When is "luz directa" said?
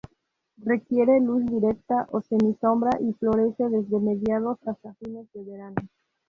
1.19-2.07